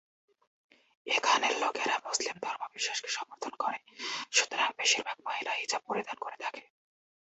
[1.07, 3.79] এখানের লোকেরা মুসলিম ধর্ম বিশ্বাসকে সমর্থন করে
[4.31, 6.63] সুতরাং বেশিরভাগ মহিলা হিজাব পরিধান করে থাকে।